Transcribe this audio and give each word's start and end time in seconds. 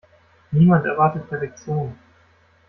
Niemand 0.51 0.83
erwartet 0.87 1.29
Perfektion. 1.29 1.95